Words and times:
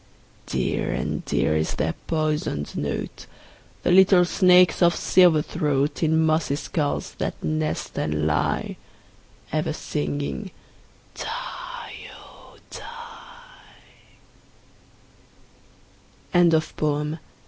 Dear 0.47 0.89
and 0.91 1.23
dear 1.25 1.55
is 1.55 1.75
their 1.75 1.93
poisoned 2.07 2.75
note, 2.75 3.27
The 3.83 3.91
little 3.91 4.25
snakes' 4.25 4.81
of 4.81 4.95
silver 4.95 5.43
throat, 5.43 6.01
In 6.01 6.25
mossy 6.25 6.55
skulls 6.55 7.11
that 7.19 7.35
nest 7.43 7.95
and 7.99 8.25
lie, 8.25 8.77
Ever 9.51 9.73
singing 9.73 10.49
"die, 11.13 11.93
oh! 12.15 12.57